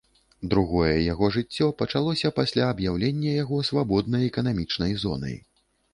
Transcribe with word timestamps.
Другое 0.53 0.93
яго 1.13 1.27
жыццё 1.35 1.67
пачалося 1.83 2.33
пасля 2.39 2.65
аб'яўлення 2.77 3.37
яго 3.43 3.61
свабоднай 3.71 4.29
эканамічнай 4.31 5.01
зонай. 5.05 5.37